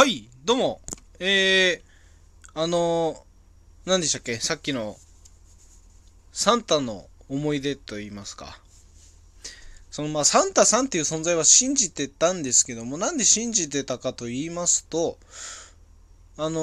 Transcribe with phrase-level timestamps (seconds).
[0.00, 0.80] はい、どうも。
[1.18, 4.36] えー、あのー、何でしたっけ？
[4.36, 4.96] さっきの、
[6.32, 8.58] サンタの思い出と言いますか。
[9.90, 15.18] そのまあ、サンタさんっていう存在は信じてたんですけども、なんで信じてたかと言いますと、
[16.38, 16.60] あの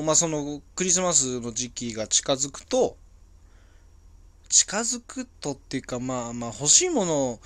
[0.00, 2.96] ー、まあ、その、クリスマスの時期が近づくと、
[4.48, 7.40] 近づくとっていうか、まあまあ、欲しいものを、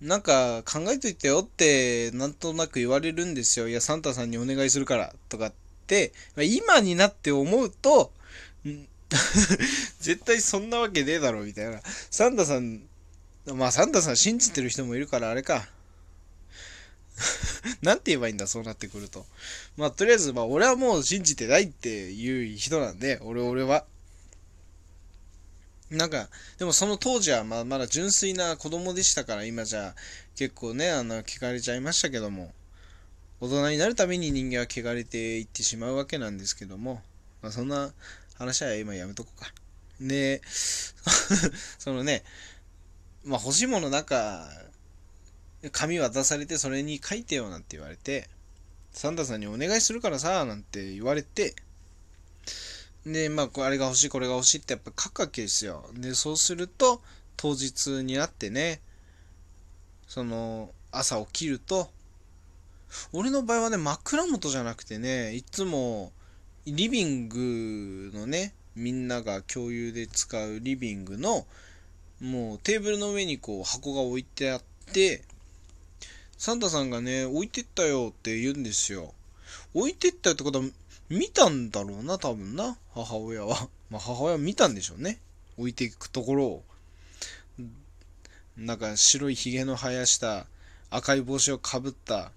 [0.00, 3.68] なんか考えといてよってなんとなく言われるんですよ。
[3.68, 5.52] いや、サンタさんにお願いするからとかっ
[5.86, 8.12] て、ま今になって思うと、
[10.00, 11.80] 絶対そんなわけねえだろみたいな。
[12.10, 12.82] サンタさん、
[13.46, 15.68] まあサンタさん信じてる人もいるからあれか。
[17.82, 19.26] なんて言えばいいんだ、そうなってくると。
[19.76, 23.84] まあとりあえず、まあ俺はもう信じてないっていう人なんで、俺、俺は。
[25.90, 26.28] なんか、
[26.58, 29.94] でもその当時はままだ純粋な子供でしたから、今じゃ
[30.36, 32.52] 結構ね、あの、聞かれちゃいましたけども、
[33.40, 37.00] 大人になるために人間は汚れていってしまうわけなんですけども、
[37.40, 37.92] まあそんな
[38.36, 39.50] 話は今やめとこうか。
[40.00, 40.42] で、
[41.78, 42.22] そのね、
[43.24, 44.50] まあ欲しいものなんか、
[45.72, 48.28] 紙渡されてそれに書いてよなんて言われて、
[48.92, 51.54] サンタさんにお願いするからさ、なんて言われて、
[53.12, 55.88] で、まあ、あれが欲しい、これが欲しいってやっぱ書くわけですよ。
[55.94, 57.00] で、そうすると、
[57.36, 58.80] 当日になってね、
[60.06, 61.90] その、朝起きると、
[63.12, 66.12] 俺の場合はね、枕元じゃなくてね、いつも、
[66.66, 71.46] リビングのね、みんなが共有で使うリビングの、
[72.20, 75.22] もうテーブルの上にこう箱が置いてあって、
[76.36, 79.14] サンタさんがね、置いてったよって言うんですよ。
[79.74, 80.64] 置いてったってことは、
[81.08, 83.68] 見たんだろうな、多分な、母親は。
[83.90, 85.20] まあ、母親は見たんでしょうね。
[85.56, 86.64] 置いていくところを。
[88.56, 90.48] なんか白いひげの生やした
[90.90, 92.32] 赤い帽子をかぶった、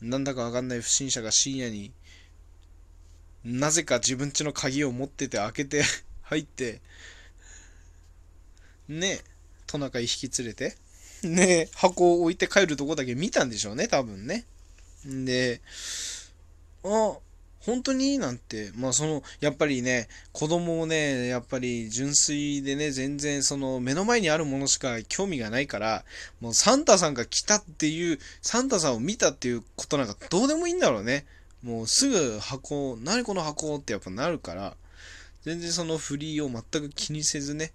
[0.00, 1.92] なんだかわかんない不審者が深夜に、
[3.44, 5.84] なぜか自分家の鍵を持ってて開けて
[6.22, 6.80] 入って、
[8.88, 9.20] ね
[9.66, 10.76] トナカイ引き連れて、
[11.22, 14.46] ね箱を置いて帰るとこだけ見たんでしょうね、多分ね。
[15.04, 15.60] で、
[16.84, 17.18] あ、
[17.60, 18.18] 本当に？
[18.18, 26.04] なんて、まあその、やっぱりね、子供もね、やっぱり純粋でね、全然その目の前にあるものしか興味がないから、
[26.40, 31.26] もうサンタさんが来たっていう、サンタさんを見たっていうことなんかどうでもいいんだろうね。
[31.62, 34.76] もうすぐ箱、何この箱ってやっぱなるから、
[35.42, 37.72] 全然その振りを全く気にせずね、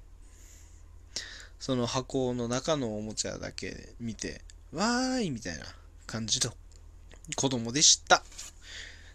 [1.60, 5.66] その箱の中のおもちゃだけ見て、わーいみたいな
[6.08, 6.54] 感じの
[7.36, 8.24] 子供でした。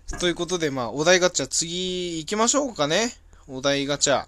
[0.18, 3.14] ということで、まあ、お題ガチャ次行きましょうかね。
[3.46, 4.26] お題ガチャ。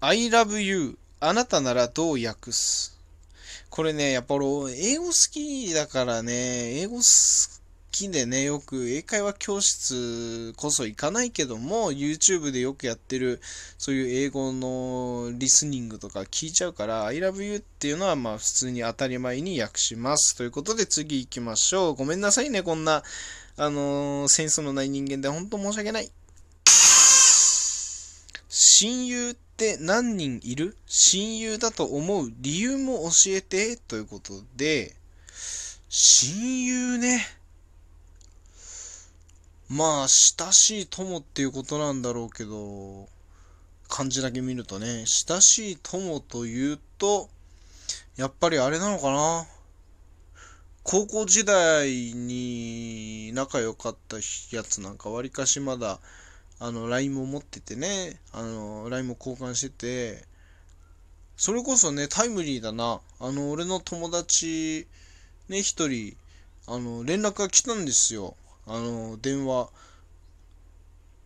[0.00, 2.96] I love you あなたならどう訳す？
[3.70, 7.57] これね、やっぱ俺、英語好きだからね、英語好
[7.98, 13.40] きでね、よく英会話教室こそ行かないけども、YouTube でよくやってる、
[13.76, 20.36] そういう英語のリスニングとか聞いちゃうから、I love you っていうのはまあ普通に当たり前に訳します。
[20.36, 21.94] ということで次行きましょう。
[21.94, 23.02] ごめんなさいね、こんな、
[23.56, 26.12] あのーセンスのない人間で本当申し訳ない。
[28.48, 30.76] 親友って何人いる？
[30.86, 34.94] 親友だと思う理由も教えてということで、
[35.88, 37.37] 親友ね。
[39.68, 43.08] まあ、親しい友っていうことなんだろうけど、
[43.88, 47.28] 漢字だけ見るとね、親しい友というと、
[48.16, 49.46] やっぱりあれなのかな？
[50.82, 54.16] 高校時代に仲良かった
[54.56, 56.00] やつなんかわりかしまだ
[56.58, 60.24] あの LINE も持っててねあの LINE も交換してて
[61.36, 63.00] それこそねタイムリーだな。
[63.20, 64.86] あの俺の友達
[65.50, 66.16] ね一人
[66.66, 68.34] あの連絡が来たんですよ。
[68.68, 69.70] あの電話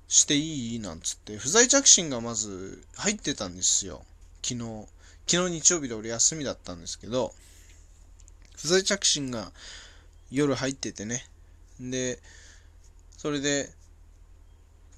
[0.09, 0.79] していい？
[0.81, 1.37] なんつって。
[1.37, 4.03] 不在着信がまず入ってたんですよ。
[4.43, 4.87] 昨日。
[5.27, 7.35] 昨日日曜日で俺休みだったんですけど。
[8.57, 9.51] 不在着信が
[10.31, 11.27] 夜入っててね。
[11.81, 12.21] で
[13.17, 13.71] それで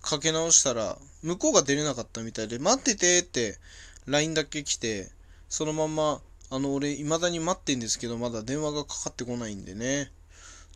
[0.03, 3.59] かけ直したら向こうが出れなかったみたいで待っててって
[4.07, 5.11] LINE だけ来て
[5.49, 6.21] そのまま
[6.51, 10.11] あの俺未だに待ってんですけどまだ電話がかかってこないんでね。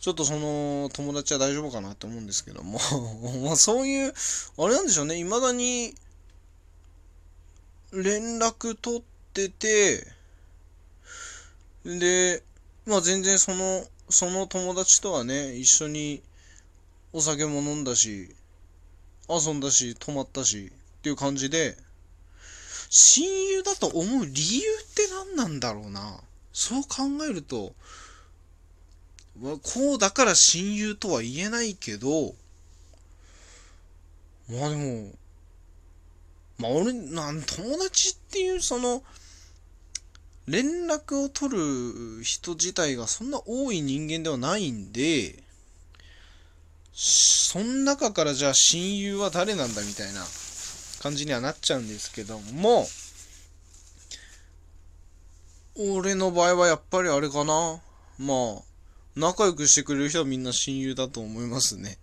[0.01, 2.79] ちょっとその友達は大丈夫かなと思うんですけども。
[3.45, 4.15] まあそういう
[4.59, 5.17] あれなんでしょうね。
[5.17, 5.95] 未だに
[7.93, 9.03] 連絡取っ
[9.33, 10.07] てて
[11.85, 12.43] で
[12.87, 16.23] まあ全然そのその友達とはね一緒に
[17.13, 18.35] お酒も飲んだし
[19.29, 21.77] 遊んだし泊まったしっていう感じで
[22.91, 26.21] 親友だと思う理由って何なんだろうな。
[26.53, 27.73] そう考えると
[29.41, 32.35] こうだから親友とは言えないけど、
[34.51, 35.13] まあでも、
[36.59, 39.03] まあ俺、なん友達っていうその、
[40.47, 45.43] 連絡を取る人自体がそんな多い人間ではないんで、
[46.95, 50.25] そん中からじゃあ親友は誰なんだみたいな
[51.01, 52.87] 感じにはなっちゃうんですけども、
[55.77, 57.81] 俺の場合はやっぱりあれかな。
[58.19, 58.63] まあ、
[59.19, 61.99] 仲良くしてくれる人はみんな親友だと思いますね。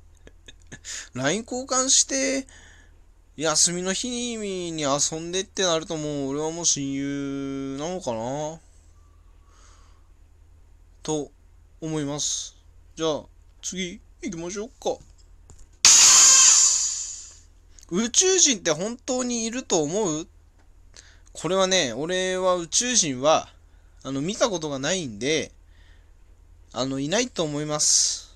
[1.16, 2.46] LINE 交換して、
[3.38, 8.60] 休みの日に遊んでってなるともう俺はもう親友なのかな？
[11.04, 11.32] と
[11.80, 12.58] 思います。
[12.98, 13.24] じゃあ
[13.62, 14.98] 次行きましょうか。
[17.92, 20.28] 宇宙人って本当にいると思う？
[21.32, 23.48] これはね、俺は宇宙人は、
[24.04, 25.52] あの、見たことがないんで、
[26.74, 28.34] あの、いないと思います。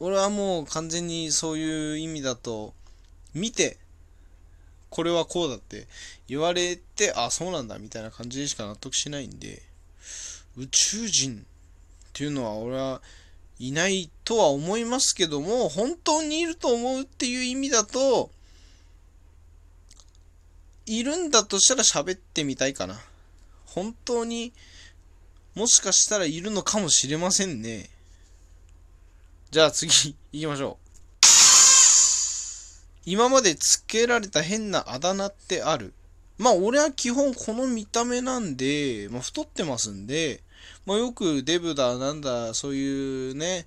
[0.00, 2.74] 俺はもう完全にそういう意味だと、
[3.34, 3.78] 見て、
[4.90, 5.86] これはこうだって
[6.28, 9.62] 言われて、あ、そうなんだみたいな感じでしか納得しないんで、
[10.56, 13.00] 宇宙人っていうのは俺は
[13.58, 18.30] いないとは思いますけども、本当にいると思うっていう意味だと、
[20.86, 22.98] いるんだとしたら喋ってみたいかな。
[23.66, 24.52] 本当に、
[25.58, 27.90] もしかしたらいるのかもしれませんね。
[29.50, 30.88] じゃあ次、 行きましょう。
[33.04, 35.92] 今までつけられた変なあだ名ってある？
[36.36, 40.44] まあ俺は基本この見た目なんで、まあ太ってますんで、
[40.86, 43.66] まあよくデブだなんだそういうね、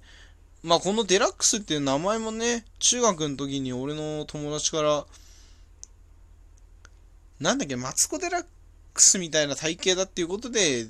[0.64, 5.06] まあこのデラックスっていう名前もね、中学の時に俺の友達から、
[7.42, 8.46] なんだっけ、マツコデラッ
[8.94, 10.88] クスみたいな体型だっていうことで、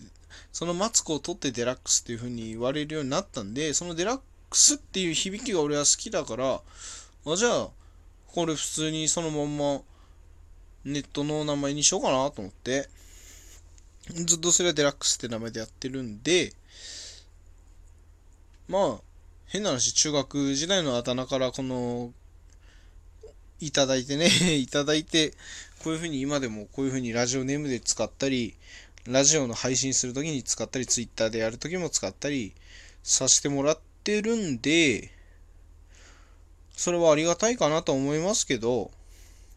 [0.52, 6.62] そのマツコを取ってデラックスっていう風に言われるようになったんで、そのデラックスっていう響きが俺は好きだから、
[7.26, 7.70] あ、じゃあ、
[8.28, 9.82] これ普通にそのまんま
[10.86, 12.90] ネットの名前にしようかなと思って、
[14.10, 16.54] ずっとそれはデラックスって名前でやってるんで、
[18.68, 19.02] まあ、
[19.48, 22.14] 変な話、中学時代のあだ名からこの、
[23.60, 25.32] いただいてね、 いただいて、
[25.84, 28.56] こういう風に今でもこういう風にラジオネームで使ったり、
[29.08, 32.54] ラジオの配信するときに使ったり、ツイッターでやるときも使ったり
[33.02, 35.12] させてもらってるんで、
[36.76, 38.92] それはありがたいかなと思いますけど、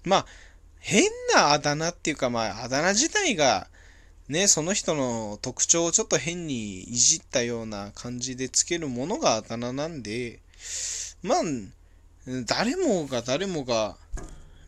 [0.04, 0.26] まあ、
[0.78, 1.04] 変
[1.34, 3.68] なあだ名っていうか、まあ、あだ名自体が、
[4.28, 10.40] ね、その人の特徴をちょっと変にいじったような感じでつけるものがあだ名なんで、
[11.22, 11.38] まあ、
[12.46, 13.96] 誰もが誰もが、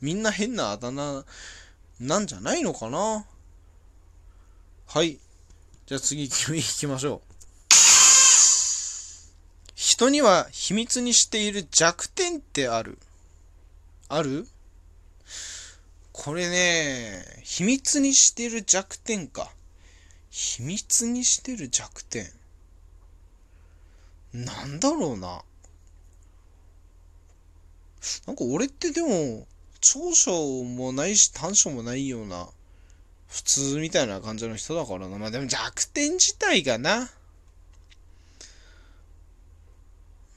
[0.02, 1.25] みんな変なあだ名
[1.99, 3.25] なんじゃないのかな。
[4.87, 5.19] はい。
[5.87, 7.21] じゃあ次行きましょう。
[9.75, 12.99] 人には秘密にしている弱点ってある？
[14.09, 14.47] ある？
[16.12, 19.50] これね、秘密にしてる弱点か。
[20.31, 22.31] 秘密にしてる弱点。
[24.33, 25.43] なんだろうな。
[28.27, 29.47] なんか俺ってでも、
[29.81, 32.49] 長所もないし短所もないような、
[33.37, 35.19] 普通みたいな感じの人だからな。
[35.19, 37.11] まあでも弱点自体がな。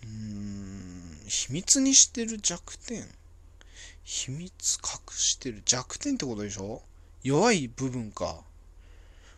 [0.03, 3.08] うん秘密にしてる弱点
[4.03, 6.82] 秘密隠してる弱点ってことでしょ？
[7.24, 8.41] 弱い部分か。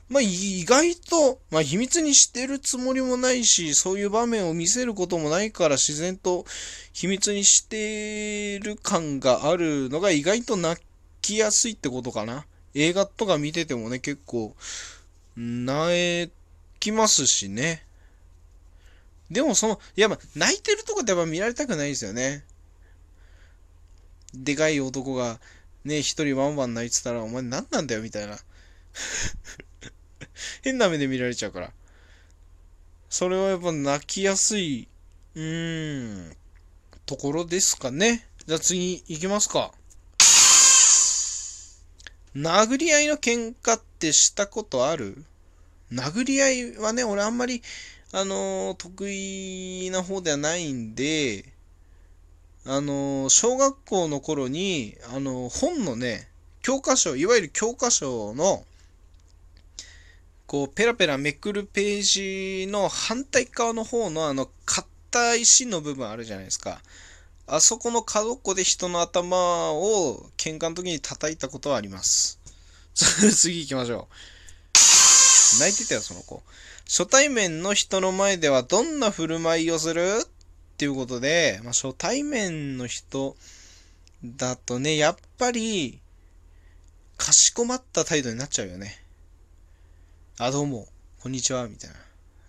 [0.09, 6.45] まあ、意外と、まあ、秘密にしてるつもりもないし、そういう場面を見せることもないから、自然と
[6.93, 10.81] 秘密にしてる感があるのが意外と泣
[11.21, 12.45] きやすいってことかな。
[12.73, 14.55] 映画とか見ててもね、結構、
[15.37, 16.31] 泣
[16.79, 17.85] きますしね。
[19.29, 22.43] でもその、やまあ、泣いてるとこってやっぱ見られたくないですよね。
[24.33, 25.39] でかい男が、
[25.83, 28.37] ね、一人ワンワン泣いてたら、お前何なんだよ、みたいな。
[30.63, 31.73] 変な目で見られちゃうから。
[33.09, 34.87] それはやっぱ泣きやすい、
[35.35, 36.37] うーん、
[37.05, 38.27] ところですかね。
[38.45, 39.73] じゃあ次行きますか。
[42.35, 45.25] 殴り合いの喧嘩ってしたことある？
[45.91, 47.61] 殴り合いはね、俺あんまり
[48.13, 51.45] あのー、得意な方ではないんで、
[52.65, 56.29] あのー、小学校の頃に、あのー、本のね、
[56.61, 58.65] 教科書、いわゆる教科書の、
[60.45, 66.81] こう、ペラペラめくるページの反対側の方のあの、硬い石の部分あるじゃないですか。
[67.53, 72.39] あそこの角っこで人の頭を喧嘩の時に叩いたことはあります。
[72.95, 74.07] 次行きましょ
[75.57, 75.59] う。
[75.59, 76.41] 泣いてたよ、その子。
[76.87, 80.21] 初対面の人の前ではどんな振る舞いをする？
[80.23, 80.27] っ
[80.77, 83.35] ていうことで、まあ、初対面の人
[84.23, 85.99] だとね、やっぱり、
[87.17, 89.03] かしこまった態度になっちゃうよね。
[90.37, 90.87] あ、どうも、
[91.19, 91.97] こんにちは、みたいな。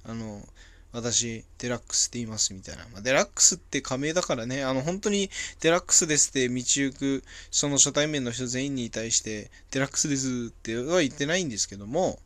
[0.04, 0.46] あの、
[0.92, 2.86] 私、デラックスって言います、みたいな。
[2.92, 5.30] まあ、デラックスって仮名だからね、あの、本当に
[5.60, 12.18] デラックスですって道行く、その初対面の人全員に対して、デラックスですっては言ってないんですけども、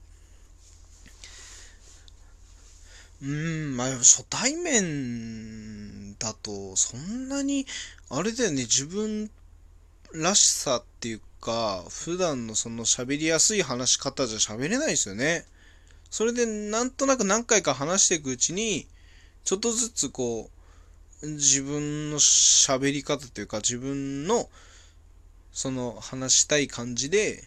[3.23, 7.67] うーん、まあ、初対面だと、そんなに、
[8.11, 9.31] あれだよね、自分
[10.13, 15.47] らしさっていうか、普段のその喋りやすい話し方じゃ喋れないですよね。
[16.11, 18.87] それでなんとなく何回か話していくうちに、
[19.45, 20.51] ちょっとずつこ
[21.23, 24.49] う、自分の喋り方というか、自分の
[25.53, 27.43] その話したい感じで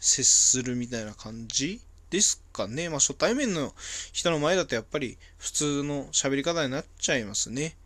[0.00, 2.88] 接するみたいな感じですかね。
[2.88, 3.74] まあ初対面の
[4.12, 7.76] 人の前だとやっぱり普通の喋り方になっちゃいますね。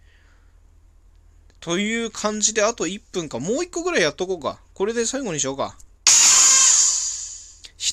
[1.61, 3.38] という感じであと1分か。
[3.38, 4.61] もう1個ぐらいやっとこうか。
[4.75, 5.76] これで最後にしようか。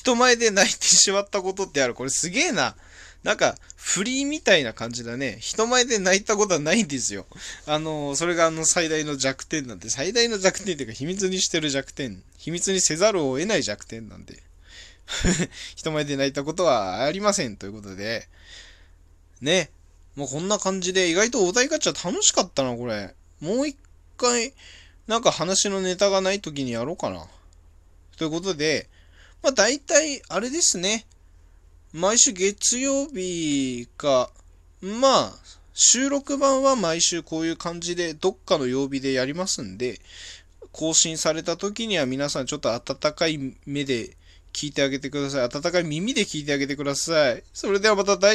[0.00, 1.94] 人前で泣いてしまったことってある。
[1.94, 2.74] これすげえな。
[3.22, 5.36] なんか、フリーみたいな感じだね。
[5.40, 7.26] 人前で泣いたことはないんですよ。
[7.66, 12.22] あの、それがあの最大の弱点なんで、最大の弱点っていうか秘密にしてる弱点。
[12.38, 14.42] 秘密にせざるを得ない弱点なんで。
[15.76, 18.26] 人前で泣いたことはありませんということで。
[19.42, 19.68] ね。
[20.16, 23.14] もうこんな感じで、意外とお題ガチャ楽しかったな、これ。
[23.40, 23.76] もう一
[24.16, 24.54] 回、
[25.06, 27.26] なんか話のネタがない時にやろうかな。
[28.16, 28.88] ということで、
[29.42, 31.06] まあ大体、あれですね。
[31.92, 34.30] 毎週月曜日か、
[34.80, 35.32] まあ、
[35.72, 40.00] 収録版は毎週こういう感じで、どっかの曜日でやりますんで、
[40.72, 44.16] 更新された時には皆さんちょっと温かい目で
[44.52, 45.42] 聞いてあげてください。
[45.42, 47.42] 温かい耳で聞いてあげてください。
[47.52, 48.20] それではまた大